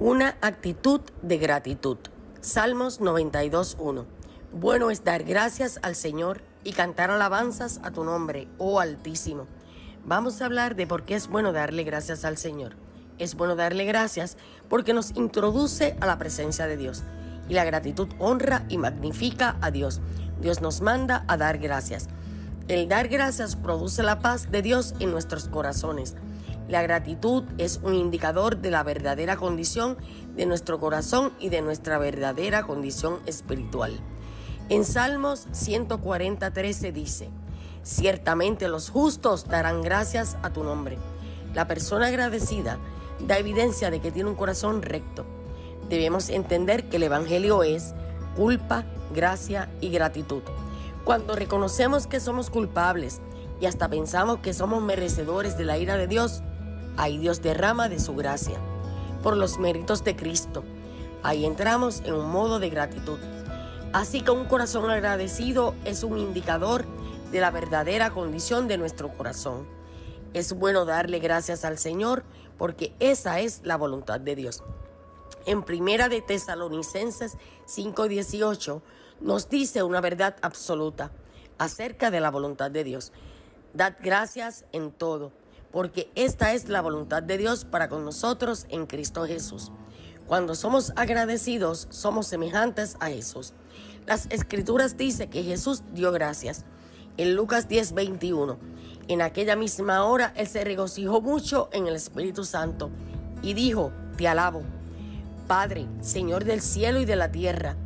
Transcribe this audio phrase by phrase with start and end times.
[0.00, 1.98] Una actitud de gratitud.
[2.40, 4.06] Salmos 92.1.
[4.50, 9.46] Bueno es dar gracias al Señor y cantar alabanzas a tu nombre, oh Altísimo.
[10.06, 12.76] Vamos a hablar de por qué es bueno darle gracias al Señor.
[13.18, 14.38] Es bueno darle gracias
[14.70, 17.02] porque nos introduce a la presencia de Dios.
[17.50, 20.00] Y la gratitud honra y magnifica a Dios.
[20.40, 22.08] Dios nos manda a dar gracias.
[22.68, 26.16] El dar gracias produce la paz de Dios en nuestros corazones.
[26.70, 29.96] La gratitud es un indicador de la verdadera condición
[30.36, 33.98] de nuestro corazón y de nuestra verdadera condición espiritual.
[34.68, 37.28] En Salmos 140:13 dice,
[37.82, 40.96] Ciertamente los justos darán gracias a tu nombre.
[41.54, 42.78] La persona agradecida
[43.26, 45.26] da evidencia de que tiene un corazón recto.
[45.88, 47.94] Debemos entender que el Evangelio es
[48.36, 50.42] culpa, gracia y gratitud.
[51.02, 53.20] Cuando reconocemos que somos culpables
[53.60, 56.44] y hasta pensamos que somos merecedores de la ira de Dios,
[57.00, 58.58] Ahí Dios derrama de su gracia
[59.22, 60.62] por los méritos de Cristo.
[61.22, 63.18] Ahí entramos en un modo de gratitud.
[63.94, 66.84] Así que un corazón agradecido es un indicador
[67.32, 69.66] de la verdadera condición de nuestro corazón.
[70.34, 72.22] Es bueno darle gracias al Señor
[72.58, 74.62] porque esa es la voluntad de Dios.
[75.46, 78.82] En Primera de Tesalonicenses 5:18
[79.22, 81.12] nos dice una verdad absoluta
[81.56, 83.10] acerca de la voluntad de Dios.
[83.72, 85.39] Dad gracias en todo
[85.72, 89.70] porque esta es la voluntad de Dios para con nosotros en Cristo Jesús.
[90.26, 93.52] Cuando somos agradecidos, somos semejantes a Jesús.
[94.06, 96.64] Las escrituras dicen que Jesús dio gracias.
[97.16, 98.58] En Lucas 10, 21,
[99.08, 102.90] en aquella misma hora Él se regocijó mucho en el Espíritu Santo
[103.42, 104.62] y dijo, te alabo,
[105.46, 107.76] Padre, Señor del cielo y de la tierra,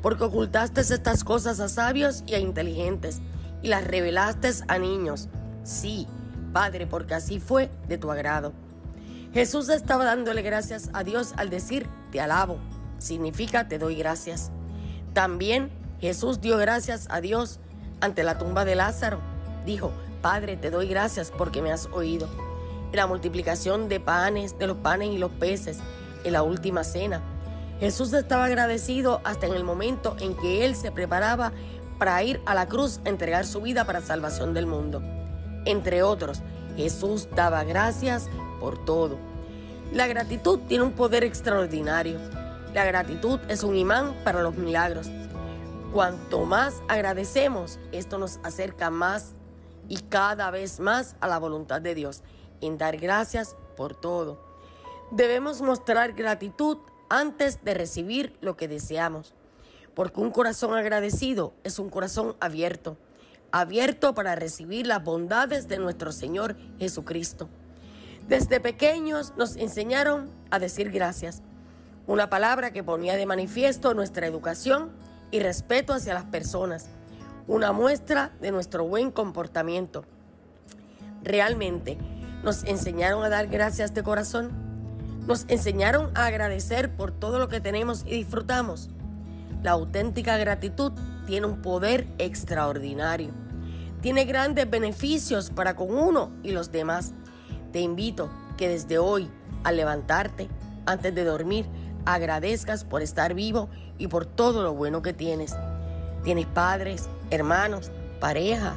[0.00, 3.20] porque ocultaste estas cosas a sabios y a inteligentes
[3.62, 5.28] y las revelaste a niños.
[5.62, 6.08] Sí,
[6.52, 8.52] Padre, porque así fue de tu agrado.
[9.32, 12.58] Jesús estaba dándole gracias a Dios al decir, te alabo.
[12.98, 14.50] Significa, te doy gracias.
[15.12, 17.60] También Jesús dio gracias a Dios
[18.00, 19.20] ante la tumba de Lázaro.
[19.64, 22.28] Dijo, Padre, te doy gracias porque me has oído.
[22.92, 25.78] La multiplicación de panes, de los panes y los peces,
[26.24, 27.22] en la última cena.
[27.78, 31.52] Jesús estaba agradecido hasta en el momento en que Él se preparaba
[31.98, 35.02] para ir a la cruz a entregar su vida para salvación del mundo.
[35.64, 36.42] Entre otros,
[36.76, 38.28] Jesús daba gracias
[38.58, 39.18] por todo.
[39.92, 42.18] La gratitud tiene un poder extraordinario.
[42.72, 45.10] La gratitud es un imán para los milagros.
[45.92, 49.32] Cuanto más agradecemos, esto nos acerca más
[49.88, 52.22] y cada vez más a la voluntad de Dios,
[52.60, 54.38] en dar gracias por todo.
[55.10, 56.78] Debemos mostrar gratitud
[57.08, 59.34] antes de recibir lo que deseamos,
[59.94, 62.96] porque un corazón agradecido es un corazón abierto
[63.52, 67.48] abierto para recibir las bondades de nuestro Señor Jesucristo.
[68.28, 71.42] Desde pequeños nos enseñaron a decir gracias,
[72.06, 74.90] una palabra que ponía de manifiesto nuestra educación
[75.30, 76.88] y respeto hacia las personas,
[77.46, 80.04] una muestra de nuestro buen comportamiento.
[81.22, 81.98] Realmente
[82.42, 84.50] nos enseñaron a dar gracias de corazón,
[85.26, 88.90] nos enseñaron a agradecer por todo lo que tenemos y disfrutamos.
[89.62, 90.92] La auténtica gratitud
[91.26, 93.32] tiene un poder extraordinario.
[94.00, 97.12] Tiene grandes beneficios para con uno y los demás.
[97.72, 99.30] Te invito que desde hoy,
[99.62, 100.48] al levantarte,
[100.86, 101.66] antes de dormir,
[102.06, 105.54] agradezcas por estar vivo y por todo lo bueno que tienes.
[106.24, 108.76] Tienes padres, hermanos, pareja,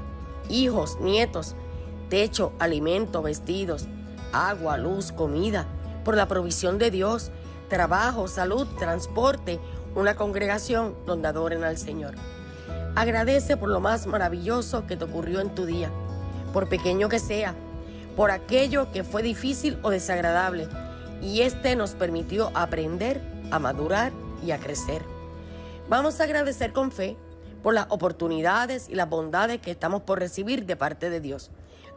[0.50, 1.55] hijos, nietos,
[2.09, 3.88] techo, alimento, vestidos,
[4.33, 5.65] agua, luz, comida,
[6.03, 7.31] por la provisión de Dios,
[7.69, 9.59] trabajo, salud, transporte,
[9.96, 12.16] una congregación donde adoren al Señor.
[12.96, 15.92] Agradece por lo más maravilloso que te ocurrió en tu día,
[16.52, 17.56] por pequeño que sea,
[18.16, 20.68] por aquello que fue difícil o desagradable,
[21.22, 23.22] y este nos permitió aprender,
[23.52, 24.12] a madurar
[24.46, 25.04] y a crecer.
[25.90, 27.18] Vamos a agradecer con fe
[27.62, 31.52] por las oportunidades y las bondades que estamos por recibir de parte de Dios.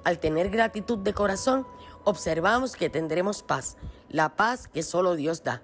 [0.04, 1.66] Al tener gratitud de corazón,
[2.04, 3.76] observamos que tendremos paz,
[4.08, 5.62] la paz que solo Dios da.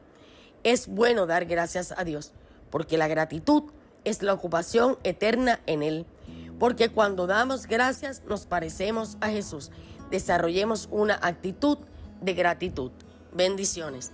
[0.65, 2.33] Es bueno dar gracias a Dios,
[2.71, 3.65] porque la gratitud
[4.05, 6.07] es la ocupación eterna en Él.
[6.59, 9.71] Porque cuando damos gracias nos parecemos a Jesús.
[10.11, 11.79] Desarrollemos una actitud
[12.21, 12.93] de gratitud.
[13.33, 14.13] Bendiciones.